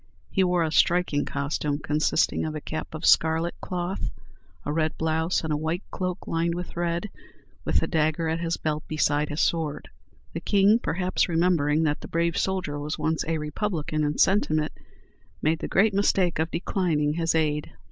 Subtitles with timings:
[0.31, 4.09] He wore a striking costume, consisting of a cap of scarlet cloth,
[4.65, 7.07] a red blouse, and a white cloak lined with red,
[7.65, 9.89] with a dagger at his belt, besides his sword.
[10.33, 14.71] The King, perhaps remembering that the brave soldier was once a Republican in sentiment,
[15.39, 17.69] made the great mistake of declining his aid.